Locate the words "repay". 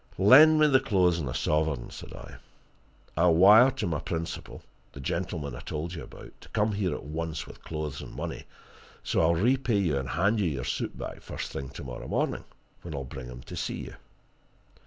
9.35-9.77